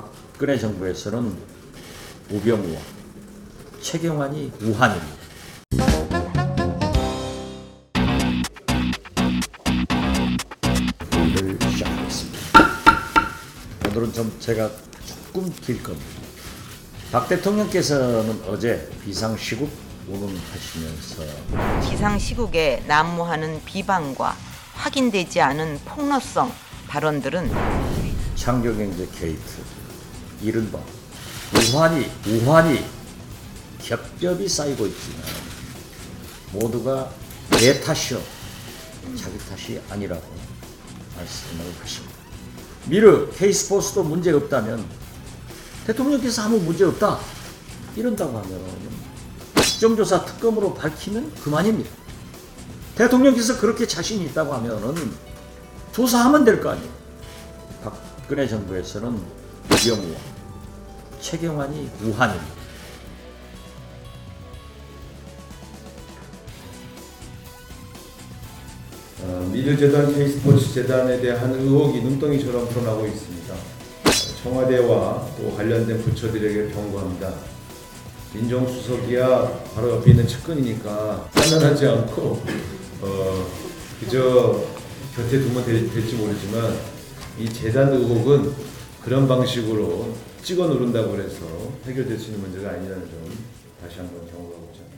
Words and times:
박근혜 0.00 0.56
정부에서는 0.56 1.36
우병우와 2.30 2.80
최경환이 3.80 4.52
우한입니다. 4.62 5.18
회의를 11.12 11.58
시작하겠습니다. 11.72 12.38
오늘은 13.88 14.12
좀 14.12 14.36
제가 14.38 14.70
조금 15.04 15.52
길 15.52 15.82
겁니다. 15.82 16.06
박 17.10 17.28
대통령께서는 17.28 18.40
어제 18.46 18.88
비상시국 19.04 19.68
운운하시면서 20.06 21.24
비상시국에 21.90 22.84
난무하는 22.86 23.62
비방과 23.64 24.36
확인되지 24.74 25.40
않은 25.40 25.80
폭로성 25.84 26.52
발언들은 26.86 27.50
창조경제 28.36 29.08
게이트 29.18 29.87
이른바 30.42 30.78
우환이 31.54 32.10
우환이 32.26 32.84
겹겹이 33.82 34.48
쌓이고 34.48 34.86
있지만 34.86 35.22
모두가 36.52 37.10
내 37.50 37.80
탓이요 37.80 38.20
자기 39.16 39.38
탓이 39.38 39.80
아니라고 39.90 40.22
말씀을 41.16 41.64
하십니다. 41.80 42.14
미르 42.86 43.30
K스포츠도 43.32 44.04
문제가 44.04 44.38
없다면 44.38 44.84
대통령께서 45.86 46.42
아무 46.42 46.58
문제 46.58 46.84
없다 46.84 47.18
이런다고 47.96 48.38
하면 48.38 48.60
국정조사 49.54 50.24
특검으로 50.24 50.74
밝히면 50.74 51.34
그만입니다. 51.36 51.90
대통령께서 52.94 53.58
그렇게 53.58 53.86
자신이 53.86 54.24
있다고 54.26 54.52
하면은 54.54 55.12
조사하면 55.92 56.44
될 56.44 56.60
거 56.60 56.70
아니에요. 56.70 56.90
박근혜 57.82 58.46
정부에서는 58.46 59.20
우병우와 59.78 60.18
최경환이 61.20 61.90
우한입니다. 62.02 62.58
어, 69.22 69.50
미르재단 69.52 70.14
K스포츠 70.14 70.72
재단에 70.72 71.20
대한 71.20 71.52
의혹이 71.54 72.00
눈덩이처럼 72.02 72.68
드러나고 72.68 73.06
있습니다. 73.06 73.54
청와대와 74.42 75.28
또 75.36 75.56
관련된 75.56 76.02
부처들에게 76.02 76.72
경고합니다. 76.72 77.34
민정수석이야 78.34 79.62
바로 79.74 79.96
옆에 79.96 80.10
있는 80.10 80.26
측근이니까 80.26 81.28
판단하지 81.32 81.86
않고 81.86 82.42
어, 83.02 83.46
그저 84.00 84.64
곁에 85.16 85.40
두면 85.40 85.64
될, 85.64 85.92
될지 85.92 86.14
모르지만 86.14 86.76
이 87.38 87.52
재단 87.52 87.92
의혹은 87.92 88.52
그런 89.08 89.26
방식으로 89.26 90.12
찍어 90.42 90.66
누른다고 90.66 91.18
해서 91.18 91.46
해결될 91.86 92.18
수 92.18 92.26
있는 92.26 92.42
문제가 92.42 92.72
아니라는 92.72 93.08
점 93.08 93.38
다시 93.80 94.00
한번 94.00 94.20
경고하고자 94.30 94.80
합니다. 94.80 94.97